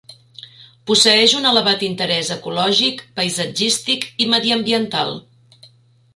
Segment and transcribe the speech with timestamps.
[0.91, 5.15] Posseeix un elevat interès ecològic, paisatgístic i mediambiental.